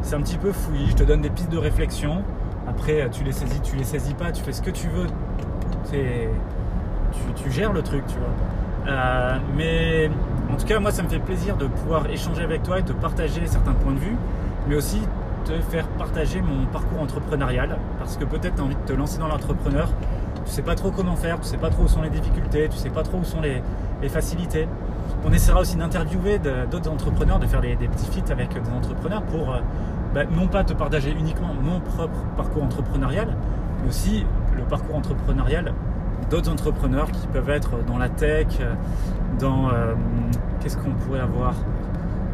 c'est 0.02 0.16
un 0.16 0.22
petit 0.22 0.38
peu 0.38 0.52
fouillis. 0.52 0.90
Je 0.90 0.96
te 0.96 1.04
donne 1.04 1.22
des 1.22 1.30
pistes 1.30 1.52
de 1.52 1.58
réflexion. 1.58 2.24
Après, 2.68 3.08
tu 3.12 3.24
les 3.24 3.32
saisis, 3.32 3.62
tu 3.62 3.76
les 3.76 3.84
saisis 3.84 4.16
pas, 4.16 4.32
tu 4.32 4.42
fais 4.42 4.54
ce 4.54 4.62
que 4.62 4.72
tu 4.72 4.88
veux. 4.88 5.08
Tu, 5.92 7.52
gères 7.52 7.74
le 7.74 7.84
truc, 7.84 8.04
tu 8.08 8.16
vois. 8.18 8.92
Euh, 8.92 9.38
mais 9.56 10.10
en 10.52 10.56
tout 10.56 10.66
cas, 10.66 10.80
moi, 10.80 10.92
ça 10.92 11.04
me 11.04 11.10
fait 11.10 11.20
plaisir 11.20 11.56
de 11.56 11.68
pouvoir 11.68 12.10
échanger 12.10 12.42
avec 12.42 12.64
toi 12.64 12.80
et 12.80 12.84
te 12.84 12.94
partager 12.94 13.46
certains 13.46 13.74
points 13.74 13.94
de 13.94 14.00
vue, 14.00 14.18
mais 14.68 14.76
aussi 14.76 15.02
te 15.46 15.54
faire 15.72 15.88
partager 15.90 16.42
mon 16.42 16.66
parcours 16.66 17.02
entrepreneurial, 17.02 17.78
parce 18.00 18.18
que 18.18 18.24
peut-être 18.26 18.56
tu 18.56 18.62
as 18.62 18.64
envie 18.64 18.76
de 18.76 18.82
te 18.82 18.94
lancer 18.94 19.20
dans 19.20 19.28
l'entrepreneur, 19.28 19.90
tu 20.46 20.52
sais 20.52 20.62
pas 20.62 20.76
trop 20.76 20.90
comment 20.90 21.16
faire, 21.16 21.40
tu 21.40 21.48
sais 21.48 21.58
pas 21.58 21.70
trop 21.70 21.84
où 21.84 21.88
sont 21.88 22.02
les 22.02 22.10
difficultés, 22.10 22.70
tu 22.70 22.78
sais 22.78 22.90
pas 22.90 23.04
trop 23.04 23.18
où 23.18 23.24
sont 23.24 23.42
les, 23.42 23.62
facilités. 24.10 24.68
On 25.26 25.32
essaiera 25.32 25.62
aussi 25.62 25.78
d'interviewer 25.78 26.40
d'autres 26.70 26.92
entrepreneurs, 26.92 27.40
de 27.40 27.48
faire 27.48 27.62
des, 27.62 27.76
petits 27.76 28.12
feats 28.12 28.32
avec 28.32 28.50
des 28.54 28.72
entrepreneurs 28.72 29.24
pour 29.24 29.54
euh, 29.54 29.60
bah, 30.14 30.26
non 30.26 30.48
pas 30.48 30.64
te 30.64 30.74
partager 30.74 31.12
uniquement 31.12 31.54
mon 31.54 31.80
propre 31.80 32.20
parcours 32.36 32.64
entrepreneurial, 32.64 33.36
mais 33.82 33.90
aussi 33.90 34.26
le 34.56 34.64
parcours 34.64 34.96
entrepreneurial 34.96 35.74
d'autres 36.30 36.52
entrepreneurs 36.52 37.12
qui 37.12 37.28
peuvent 37.28 37.50
être 37.50 37.84
dans 37.86 37.98
la 37.98 38.10
tech, 38.10 38.48
dans 39.40 39.70
euh, 39.70 39.94
qu'est-ce 40.60 40.78
qu'on 40.78 40.92
pourrait 40.92 41.20
avoir, 41.20 41.54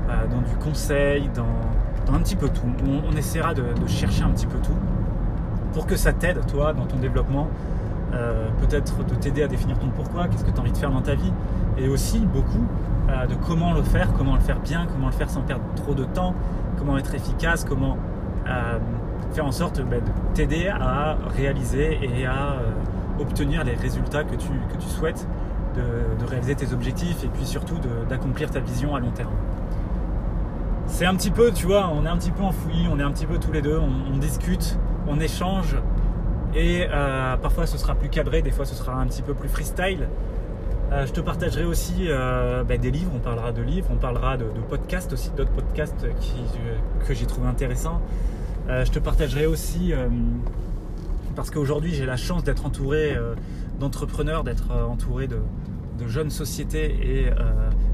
euh, 0.09 0.27
dans 0.27 0.41
du 0.41 0.55
conseil, 0.55 1.29
dans, 1.35 2.13
un 2.13 2.19
petit 2.19 2.35
peu 2.35 2.49
tout. 2.49 2.61
On, 2.87 3.15
essaiera 3.15 3.53
de, 3.53 3.63
chercher 3.87 4.23
un 4.23 4.29
petit 4.29 4.47
peu 4.47 4.57
tout 4.59 4.77
pour 5.73 5.85
que 5.85 5.95
ça 5.95 6.13
t'aide, 6.13 6.45
toi, 6.47 6.73
dans 6.73 6.85
ton 6.85 6.97
développement. 6.97 7.47
Euh, 8.13 8.49
peut-être 8.59 9.05
de 9.05 9.15
t'aider 9.15 9.43
à 9.43 9.47
définir 9.47 9.77
ton 9.77 9.89
pourquoi, 9.89 10.27
qu'est-ce 10.27 10.43
que 10.43 10.51
tu 10.51 10.57
as 10.57 10.61
envie 10.61 10.71
de 10.71 10.77
faire 10.77 10.91
dans 10.91 11.01
ta 11.01 11.15
vie, 11.15 11.31
et 11.77 11.87
aussi 11.87 12.19
beaucoup 12.19 12.65
de 13.27 13.33
comment 13.47 13.73
le 13.73 13.81
faire, 13.81 14.13
comment 14.13 14.35
le 14.35 14.41
faire 14.41 14.59
bien, 14.59 14.85
comment 14.91 15.07
le 15.07 15.13
faire 15.13 15.29
sans 15.29 15.41
perdre 15.41 15.63
trop 15.75 15.95
de 15.95 16.03
temps, 16.03 16.35
comment 16.77 16.97
être 16.97 17.13
efficace, 17.15 17.63
comment 17.63 17.97
faire 19.31 19.45
en 19.45 19.51
sorte 19.51 19.81
bah, 19.81 19.97
de 19.97 20.35
t'aider 20.35 20.67
à 20.67 21.17
réaliser 21.35 21.99
et 22.03 22.25
à 22.27 22.57
obtenir 23.19 23.63
les 23.63 23.73
résultats 23.73 24.23
que 24.23 24.35
tu, 24.35 24.49
que 24.71 24.77
tu 24.79 24.87
souhaites, 24.87 25.27
de, 25.75 26.25
réaliser 26.25 26.55
tes 26.55 26.73
objectifs 26.73 27.23
et 27.23 27.27
puis 27.27 27.45
surtout 27.45 27.77
d'accomplir 28.09 28.51
ta 28.51 28.59
vision 28.59 28.95
à 28.95 28.99
long 28.99 29.11
terme. 29.11 29.33
C'est 30.87 31.05
un 31.05 31.15
petit 31.15 31.31
peu, 31.31 31.51
tu 31.51 31.65
vois, 31.67 31.89
on 31.93 32.05
est 32.05 32.09
un 32.09 32.17
petit 32.17 32.31
peu 32.31 32.43
enfoui, 32.43 32.87
on 32.91 32.99
est 32.99 33.03
un 33.03 33.11
petit 33.11 33.25
peu 33.25 33.37
tous 33.37 33.51
les 33.51 33.61
deux, 33.61 33.79
on, 33.79 34.17
discute, 34.17 34.77
on 35.07 35.19
échange 35.19 35.77
et 36.55 36.87
euh, 36.89 37.37
parfois 37.37 37.67
ce 37.67 37.77
sera 37.77 37.95
plus 37.95 38.09
cadré, 38.09 38.41
des 38.41 38.51
fois 38.51 38.65
ce 38.65 38.75
sera 38.75 38.93
un 38.93 39.07
petit 39.07 39.21
peu 39.21 39.33
plus 39.33 39.49
freestyle. 39.49 40.07
Euh, 40.91 41.05
je 41.05 41.13
te 41.13 41.21
partagerai 41.21 41.65
aussi 41.65 42.07
euh, 42.07 42.63
bah, 42.63 42.77
des 42.77 42.89
livres, 42.89 43.11
on 43.15 43.19
parlera 43.19 43.51
de 43.51 43.61
livres, 43.61 43.87
on 43.91 43.97
parlera 43.97 44.37
de, 44.37 44.45
podcasts 44.69 45.13
aussi, 45.13 45.29
d'autres 45.37 45.51
podcasts 45.51 46.07
que 47.07 47.13
j'ai 47.13 47.25
trouvé 47.25 47.47
intéressants. 47.47 48.01
je 48.67 48.89
te 48.89 48.99
partagerai 48.99 49.45
aussi 49.45 49.93
parce 51.35 51.51
qu'aujourd'hui 51.51 51.93
j'ai 51.93 52.05
la 52.05 52.17
chance 52.17 52.43
d'être 52.43 52.65
entouré 52.65 53.15
d'entrepreneurs, 53.79 54.43
d'être 54.43 54.71
entouré 54.71 55.27
de, 55.27 55.37
jeunes 56.07 56.29
sociétés 56.29 56.95
et 57.03 57.29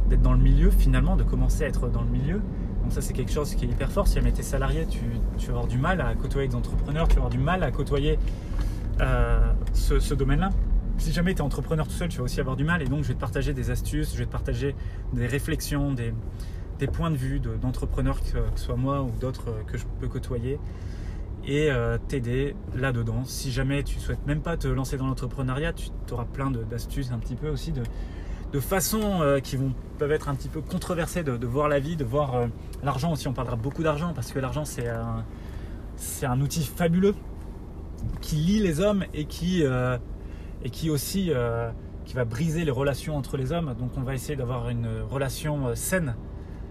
d'être 0.10 0.22
dans 0.22 0.34
le 0.34 0.40
milieu 0.40 0.70
finalement, 0.70 1.16
de 1.16 1.24
commencer 1.24 1.64
à 1.64 1.68
être 1.68 1.90
dans 1.90 2.02
le 2.02 2.10
milieu. 2.10 2.42
Donc 2.86 2.94
ça 2.94 3.02
c'est 3.02 3.14
quelque 3.14 3.32
chose 3.32 3.56
qui 3.56 3.66
est 3.66 3.68
hyper 3.68 3.92
fort. 3.92 4.08
Si 4.08 4.14
jamais 4.14 4.32
tu 4.32 4.42
es 4.42 4.44
salarié, 4.44 4.86
tu, 4.86 5.00
vas 5.48 5.54
avoir 5.54 5.66
du 5.66 5.80
mal 5.80 6.02
à 6.02 6.14
côtoyer 6.14 6.48
des 6.48 6.54
entrepreneurs, 6.54 7.08
tu 7.08 7.16
vas 7.16 7.22
avoir 7.22 7.32
du 7.32 7.40
mal 7.40 7.64
à 7.64 7.72
côtoyer 7.72 8.20
ce, 9.74 10.14
domaine-là. 10.14 10.52
Si 11.00 11.12
jamais 11.12 11.34
tu 11.34 11.40
es 11.40 11.42
entrepreneur 11.42 11.88
tout 11.88 11.96
seul, 11.96 12.10
tu 12.10 12.20
vas 12.20 12.26
aussi 12.26 12.40
avoir 12.40 12.56
du 12.56 12.64
mal. 12.64 12.84
Et 12.84 12.86
donc 12.86 13.02
je 13.02 13.08
vais 13.08 13.16
te 13.16 13.20
partager 13.20 13.54
des 13.54 13.72
astuces, 13.72 14.14
je 14.14 14.20
vais 14.20 14.28
te 14.28 14.32
partager 14.32 14.76
des 15.14 15.26
réflexions, 15.26 15.94
des, 15.94 16.14
points 16.86 17.10
de 17.10 17.18
vue 17.18 17.40
d'entrepreneurs, 17.40 18.22
que, 18.22 18.38
ce 18.56 18.66
soit 18.66 18.76
moi 18.76 19.02
ou 19.02 19.10
d'autres 19.20 19.64
que 19.66 19.80
je 19.80 19.86
peux 20.00 20.08
côtoyer 20.08 20.60
et 21.48 21.72
euh, 21.72 21.98
t'aider 22.08 22.56
là-dedans. 22.76 23.24
Si 23.26 23.52
jamais 23.52 23.82
tu 23.82 24.00
souhaites 24.00 24.28
même 24.28 24.42
pas 24.42 24.58
te 24.58 24.68
lancer 24.68 24.98
dans 24.98 25.08
l'entrepreneuriat, 25.08 25.74
tu 25.74 25.90
auras 26.12 26.26
plein 26.26 26.52
d'astuces 26.52 27.12
un 27.12 27.18
petit 27.18 27.36
peu 27.36 27.50
aussi, 27.50 27.72
de, 27.72 27.82
de 28.52 28.60
façons 28.60 29.22
euh, 29.22 29.40
qui 29.40 29.58
vont, 29.58 29.74
peuvent 29.98 30.12
être 30.12 30.30
un 30.30 30.36
petit 30.36 30.50
peu 30.50 30.62
controversées 30.62 31.24
de, 31.24 31.46
voir 31.46 31.68
la 31.68 31.80
vie, 31.80 31.96
de 31.96 32.06
voir 32.06 32.36
euh, 32.36 32.48
l'argent 32.84 33.12
aussi. 33.12 33.28
On 33.28 33.34
parlera 33.34 33.56
beaucoup 33.56 33.84
d'argent 33.84 34.14
parce 34.14 34.32
que 34.32 34.40
l'argent 34.40 34.64
c'est 34.66 34.88
un, 36.26 36.42
outil 36.42 36.64
fabuleux 36.64 37.16
qui 38.22 38.36
lie 38.36 38.60
les 38.60 38.80
hommes 38.82 39.06
et 39.14 39.26
qui, 39.26 39.64
qui 40.72 40.90
aussi 40.90 41.32
qui 42.06 42.14
va 42.14 42.26
briser 42.26 42.66
les 42.66 42.72
relations 42.72 43.18
entre 43.18 43.38
les 43.38 43.52
hommes. 43.52 43.74
Donc 43.80 43.92
on 43.98 44.02
va 44.02 44.14
essayer 44.14 44.36
d'avoir 44.36 44.70
une 44.70 44.88
relation 45.10 45.74
saine 45.76 46.16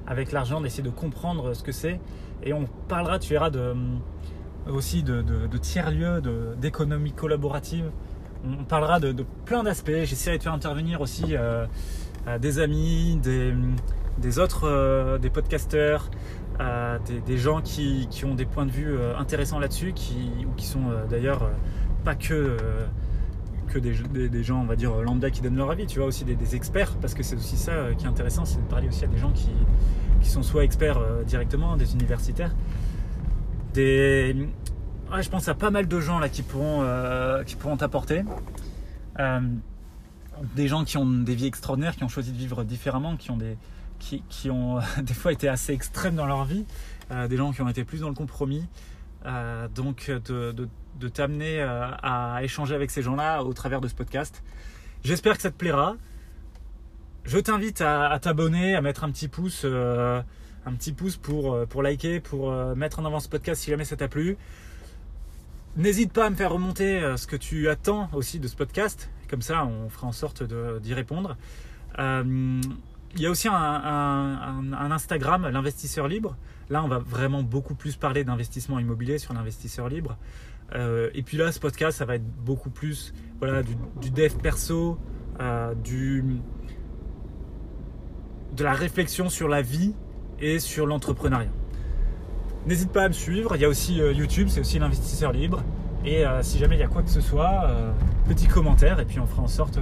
avec 0.07 0.33
l'argent, 0.33 0.61
d'essayer 0.61 0.83
de 0.83 0.91
comprendre 0.91 1.55
ce 1.55 1.63
que 1.63 1.73
c'est. 1.73 2.01
Et 2.43 2.53
on 2.53 2.67
parlera, 2.89 3.19
tu 3.19 3.31
verras, 3.31 3.51
de 3.51 3.75
aussi 4.71 5.03
de, 5.03 5.59
tiers-lieux, 5.59 6.23
d'économie 6.59 7.13
collaborative. 7.13 7.91
On 8.47 8.65
parlera 8.65 9.01
de, 9.01 9.25
plein 9.45 9.63
d'aspects. 9.63 9.91
J'essaierai 10.05 10.39
de 10.39 10.43
faire 10.43 10.53
intervenir 10.53 11.01
aussi 11.01 11.37
euh, 12.27 12.39
des 12.39 12.59
amis, 12.59 13.19
des, 13.23 14.39
autres, 14.39 14.65
euh, 14.65 15.19
des 15.19 15.31
podcasteurs, 15.31 16.11
euh, 16.61 16.99
des, 17.27 17.39
gens 17.39 17.61
qui, 17.61 18.09
ont 18.25 18.35
des 18.35 18.47
points 18.47 18.67
de 18.67 18.71
vue 18.71 18.97
intéressants 19.19 19.59
là-dessus, 19.59 19.93
qui, 19.93 20.47
ou 20.47 20.55
qui 20.57 20.67
sont 20.67 20.85
d'ailleurs 21.09 21.51
pas 22.05 22.15
que, 22.15 22.57
des, 23.75 24.43
gens, 24.43 24.61
on 24.61 24.67
va 24.67 24.77
dire, 24.77 24.95
lambda 25.03 25.31
qui 25.31 25.41
donnent 25.41 25.57
leur 25.57 25.71
avis, 25.71 25.87
tu 25.87 25.99
vois, 25.99 26.09
aussi 26.09 26.25
des, 26.25 26.57
experts, 26.57 26.97
parce 27.01 27.15
que 27.15 27.23
c'est 27.23 27.37
aussi 27.37 27.57
ça 27.57 27.73
qui 27.99 28.05
est 28.05 28.09
intéressant, 28.09 28.45
c'est 28.45 28.63
de 28.63 28.69
parler 28.69 28.89
aussi 28.89 29.05
à 29.05 29.09
des 29.09 29.19
gens 29.19 29.33
qui, 29.33 29.51
sont 30.29 30.43
soit 30.43 30.65
experts 30.65 31.01
directement, 31.27 31.77
des 31.77 31.93
universitaires, 31.93 32.55
je 35.23 35.31
pense 35.31 35.49
à 35.49 35.55
pas 35.55 35.71
mal 35.71 35.87
de 35.87 36.01
gens 36.01 36.19
là 36.19 36.29
qui 36.29 36.43
pourront, 36.43 36.83
euh, 36.83 37.43
t'apporter. 37.79 38.25
Euh, 39.19 39.41
des 40.57 40.67
gens 40.67 40.85
qui 40.85 40.99
ont 40.99 41.07
des 41.07 41.35
vies 41.35 41.47
extraordinaires, 41.47 41.95
qui 41.95 42.05
ont 42.05 42.09
choisi 42.09 42.33
de 42.33 42.37
vivre 42.37 42.65
différemment, 42.65 43.17
qui 43.17 43.31
ont 43.31 43.37
des, 43.37 43.57
qui, 43.99 44.23
fois 45.15 45.33
été 45.33 45.49
assez 45.49 45.73
extrêmes 45.73 46.17
dans 46.17 46.27
leur 46.27 46.45
vie, 46.45 46.65
euh, 47.11 47.29
des 47.29 47.37
gens 47.37 47.53
qui 47.53 47.63
ont 47.63 47.69
été 47.69 47.85
plus 47.85 48.01
dans 48.01 48.09
le 48.09 48.15
compromis. 48.15 48.67
donc 49.75 50.11
de, 50.11 51.09
t'amener 51.09 51.61
à 51.63 52.41
échanger 52.43 52.75
avec 52.75 52.91
ces 52.91 53.03
gens-là 53.03 53.43
au 53.43 53.53
travers 53.53 53.81
de 53.81 53.89
ce 53.89 53.95
podcast. 53.95 54.43
J'espère 55.03 55.37
que 55.37 55.43
ça 55.43 55.51
te 55.51 55.57
plaira. 55.57 55.97
Je 57.25 57.39
t'invite 57.39 57.81
à, 57.81 58.19
t'abonner, 58.21 58.75
à 58.75 58.83
mettre 58.83 59.05
un 59.05 59.11
petit 59.11 59.29
pouce 59.29 59.65
pour, 61.17 61.67
pour 61.69 61.83
liker, 61.83 62.21
pour 62.21 62.53
mettre 62.75 62.99
en 62.99 63.05
avant 63.05 63.21
ce 63.21 63.29
podcast 63.29 63.63
si 63.63 63.71
jamais 63.71 63.85
ça 63.85 63.97
t'a 63.97 64.09
plu. 64.09 64.37
N'hésite 65.77 66.13
pas 66.13 66.27
à 66.27 66.31
me 66.31 66.37
faire 66.37 66.53
remonter 66.53 67.03
euh, 67.03 67.17
ce 67.17 67.27
que 67.27 67.35
tu 67.35 67.69
attends 67.69 68.09
aussi 68.13 68.39
de 68.39 68.47
ce 68.47 68.55
podcast. 68.55 69.11
Comme 69.29 69.43
ça, 69.43 69.67
on 69.67 69.89
fera 69.89 70.07
en 70.07 70.13
sorte 70.13 70.45
d'y 70.45 70.95
répondre. 70.95 71.37
il 71.99 73.21
y 73.21 73.27
a 73.27 73.31
aussi 73.31 73.49
un, 73.51 74.73
Instagram, 74.73 75.49
l'investisseur 75.49 76.07
libre. 76.07 76.37
Là, 76.71 76.85
on 76.85 76.89
va 76.89 76.99
vraiment 76.99 77.43
beaucoup 77.43 77.75
plus 77.75 77.97
parler 77.97 78.23
d'investissement 78.23 78.79
immobilier 78.79 79.19
sur 79.19 79.35
l'investisseur 79.35 79.89
libre. 79.89 80.17
et 80.75 81.23
puis 81.25 81.37
là, 81.37 81.51
ce 81.51 81.59
podcast, 81.59 81.99
ça 81.99 82.05
va 82.05 82.17
être 82.17 82.27
beaucoup 82.45 82.71
plus 82.71 83.13
voilà, 83.41 83.63
du, 83.63 83.75
du 84.01 84.11
dev 84.11 84.35
perso, 84.37 84.99
du, 85.83 86.23
de 88.55 88.63
la 88.63 88.75
réflexion 88.75 89.29
sur 89.29 89.49
la 89.49 89.63
vie 89.63 89.95
et 90.39 90.61
sur 90.61 90.87
l'entrepreneuriat. 90.87 91.51
N'hésite 92.67 92.91
pas 92.91 93.03
à 93.03 93.09
me 93.09 93.13
suivre, 93.13 93.57
il 93.57 93.61
y 93.61 93.65
a 93.67 93.69
aussi 93.69 94.01
euh, 94.01 94.13
YouTube, 94.13 94.49
c'est 94.49 94.61
aussi 94.61 94.79
l'investisseur 94.79 95.33
libre. 95.33 95.63
Et 96.05 96.25
euh, 96.27 96.43
si 96.43 96.59
jamais 96.59 96.77
il 96.77 96.81
y 96.81 96.83
a 96.83 96.87
quoi 96.87 97.03
que 97.03 97.11
ce 97.11 97.21
soit, 97.21 97.65
euh, 97.67 97.91
petit 98.27 98.47
commentaire 98.47 99.01
et 99.01 99.05
puis 99.05 99.21
on 99.21 99.27
fera 99.27 99.43
en 99.43 99.49
sorte 99.49 99.79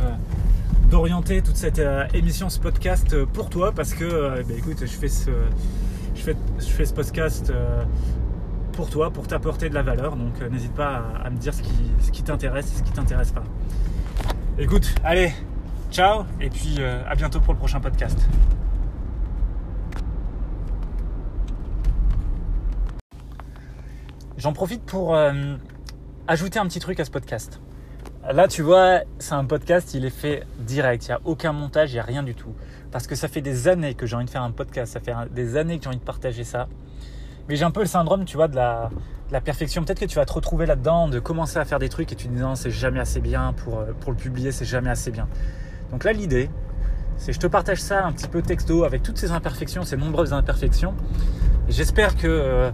d'orienter 0.91 1.43
toute 1.43 1.57
cette 1.57 1.81
émission, 2.13 2.51
ce 2.51 2.59
podcast 2.59 3.25
pour 3.27 3.49
toi 3.51 3.73
parce 3.73 3.95
que 3.95 4.35
eh 4.39 4.43
ben, 4.43 4.57
écoute, 4.59 4.79
je 4.81 4.87
fais 4.87 5.09
ce, 5.09 6.93
podcast 6.93 7.53
pour 8.73 8.91
toi, 8.91 9.11
pour 9.11 9.27
t'apporter 9.27 9.69
de 9.69 9.75
la 9.75 9.83
valeur. 9.83 10.17
Donc 10.17 10.43
n'hésite 10.51 10.75
pas 10.75 11.05
à, 11.25 11.31
me 11.31 11.37
dire 11.37 11.55
ce 11.55 11.63
qui, 12.11 12.23
t'intéresse 12.23 12.73
et 12.75 12.79
ce 12.79 12.83
qui 12.83 12.93
t'intéresse 12.93 13.31
pas. 13.31 13.45
Écoute, 14.59 14.95
allez, 15.05 15.33
Ciao 15.91 16.25
et 16.41 16.51
puis 16.51 16.79
à 16.83 17.15
bientôt 17.15 17.41
pour 17.41 17.55
le 17.55 17.59
prochain 17.59 17.81
podcast. 17.81 18.29
J'en 24.43 24.53
profite 24.53 24.83
pour 24.83 25.15
euh, 25.15 25.55
ajouter 26.27 26.59
un 26.59 26.67
petit 26.67 26.81
truc 26.81 26.99
à 26.99 27.05
ce 27.05 27.13
podcast. 27.13 27.61
Là, 28.29 28.49
tu 28.49 28.63
vois, 28.63 29.03
c'est 29.21 29.35
un 29.35 29.45
podcast, 29.45 29.95
il 29.95 30.05
est 30.05 30.11
fait 30.11 30.43
direct. 30.59 31.07
Il 31.07 31.11
n'y 31.11 31.15
a 31.15 31.21
aucun 31.25 31.53
montage, 31.53 31.93
il 31.93 31.95
n'y 31.95 32.01
a 32.01 32.03
rien 32.03 32.25
du 32.25 32.35
tout. 32.35 32.53
Parce 32.91 33.07
que 33.07 33.15
ça 33.15 33.29
fait 33.29 33.41
des 33.41 33.69
années 33.69 33.95
que 33.95 34.05
j'ai 34.05 34.17
envie 34.17 34.25
de 34.25 34.31
faire 34.31 34.43
un 34.43 34.51
podcast. 34.51 34.95
Ça 34.95 34.99
fait 34.99 35.15
des 35.31 35.57
années 35.57 35.79
que 35.79 35.85
j'ai 35.85 35.91
envie 35.91 36.01
de 36.01 36.03
partager 36.03 36.43
ça. 36.43 36.67
Mais 37.49 37.55
j'ai 37.55 37.65
un 37.65 37.71
peu 37.71 37.83
le 37.83 37.87
syndrome, 37.87 38.25
tu 38.25 38.37
vois, 38.37 38.49
de 38.49 38.57
la, 38.57 38.91
perfection. 39.45 39.85
Peut-être 39.85 40.01
que 40.01 40.07
tu 40.07 40.17
vas 40.17 40.27
te 40.27 40.33
retrouver 40.33 40.67
là-dedans, 40.67 41.07
de 41.07 41.21
commencer 41.21 41.59
à 41.59 41.65
faire 41.65 41.79
des 41.79 41.89
trucs 41.89 42.11
et 42.11 42.17
tu 42.17 42.27
te 42.27 42.33
dis 42.33 42.41
non, 42.41 42.57
c'est 42.57 42.73
jamais 42.73 42.99
assez 42.99 43.21
bien 43.21 43.53
pour, 43.53 43.79
euh, 43.79 43.93
pour 44.01 44.11
le 44.11 44.19
publier, 44.19 44.51
c'est 44.51 44.65
jamais 44.65 44.91
assez 44.91 45.13
bien. 45.13 45.29
Donc 45.93 46.03
là, 46.03 46.13
l'idée, 46.13 46.51
c'est 47.17 47.33
je 47.33 47.39
te 47.39 47.47
partage 47.47 47.81
ça 47.81 48.05
un 48.05 48.11
petit 48.11 48.27
peu 48.27 48.43
texto 48.43 48.83
avec 48.83 49.05
toutes 49.05 49.19
ces 49.19 49.31
imperfections, 49.31 49.85
ces 49.85 49.97
nombreuses 49.97 50.33
imperfections. 50.33 50.95
J'espère 51.69 52.17
que 52.17 52.27
euh, 52.27 52.71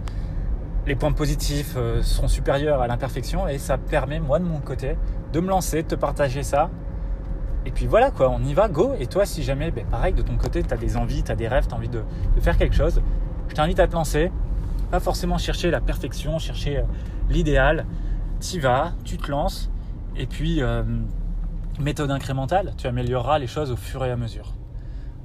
les 0.89 0.95
points 0.95 1.11
positifs 1.11 1.75
euh, 1.77 2.01
seront 2.01 2.27
supérieurs 2.27 2.81
à 2.81 2.87
l'imperfection 2.87 3.47
et 3.47 3.59
ça 3.59 3.77
permet, 3.77 4.19
moi 4.19 4.39
de 4.39 4.43
mon 4.43 4.59
côté, 4.59 4.97
de 5.31 5.39
me 5.39 5.47
lancer, 5.47 5.83
de 5.83 5.87
te 5.87 5.93
partager 5.93 6.41
ça. 6.41 6.71
Et 7.67 7.71
puis 7.71 7.85
voilà 7.85 8.09
quoi, 8.09 8.31
on 8.31 8.43
y 8.43 8.55
va, 8.55 8.67
go. 8.67 8.95
Et 8.99 9.05
toi, 9.05 9.27
si 9.27 9.43
jamais, 9.43 9.69
ben, 9.69 9.85
pareil, 9.85 10.13
de 10.13 10.23
ton 10.23 10.35
côté, 10.35 10.63
tu 10.63 10.73
as 10.73 10.77
des 10.77 10.97
envies, 10.97 11.21
tu 11.21 11.31
as 11.31 11.35
des 11.35 11.47
rêves, 11.47 11.67
tu 11.67 11.75
as 11.75 11.77
envie 11.77 11.89
de, 11.89 12.01
faire 12.41 12.57
quelque 12.57 12.75
chose, 12.75 13.03
je 13.49 13.53
t'invite 13.53 13.79
à 13.79 13.87
te 13.87 13.93
lancer. 13.93 14.31
Pas 14.89 14.99
forcément 14.99 15.37
chercher 15.37 15.69
la 15.69 15.79
perfection, 15.79 16.39
chercher 16.39 16.79
euh, 16.79 16.83
l'idéal. 17.29 17.85
Tu 18.41 18.59
vas, 18.59 18.93
tu 19.03 19.17
te 19.17 19.29
lances. 19.29 19.69
Et 20.15 20.25
puis, 20.25 20.63
euh, 20.63 20.81
méthode 21.79 22.09
incrémentale, 22.09 22.73
tu 22.77 22.87
amélioreras 22.87 23.37
les 23.37 23.45
choses 23.45 23.69
au 23.69 23.75
fur 23.75 24.03
et 24.03 24.09
à 24.09 24.15
mesure. 24.15 24.55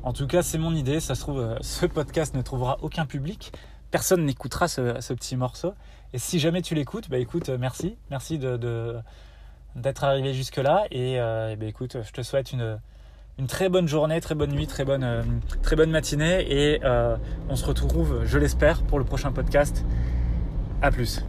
En 0.03 0.13
tout 0.13 0.27
cas, 0.27 0.43
c'est 0.43 0.59
mon 0.59 0.75
idée. 0.75 1.01
Ça 1.01 1.15
se 1.15 1.23
trouve, 1.23 1.57
ce 1.63 1.87
podcast 1.87 2.35
ne 2.35 2.43
trouvera 2.43 2.77
aucun 2.83 3.07
public 3.07 3.53
personne 3.95 4.25
n'écoutera 4.25 4.67
ce, 4.67 5.13
petit 5.13 5.37
morceau. 5.37 5.73
Et 6.13 6.19
si 6.19 6.41
jamais 6.41 6.63
tu 6.63 6.75
l'écoutes, 6.75 7.09
bah 7.09 7.19
écoute, 7.19 7.49
euh, 7.49 7.59
merci, 7.61 7.97
merci 8.11 8.41
d'être 8.41 10.03
arrivé 10.03 10.35
jusque 10.35 10.57
là. 10.57 10.83
Et, 10.91 11.21
euh, 11.21 11.55
bah, 11.55 11.67
écoute, 11.67 11.99
je 12.03 12.11
te 12.11 12.23
souhaite 12.23 12.51
une, 12.51 12.81
une 13.39 13.47
très 13.47 13.69
bonne 13.69 13.87
journée, 13.87 14.21
très 14.21 14.35
bonne 14.35 14.51
nuit, 14.51 14.67
très 14.67 14.85
bonne, 14.85 15.05
euh, 15.05 15.23
très 15.63 15.77
bonne 15.77 15.93
matinée. 15.93 16.45
Et 16.51 16.81
on 17.49 17.55
se 17.55 17.65
retrouve, 17.65 18.23
je 18.25 18.37
l'espère, 18.37 18.83
pour 18.83 18.99
le 18.99 19.05
prochain 19.05 19.31
podcast. 19.31 19.85
À 20.83 20.91
plus. 20.91 21.23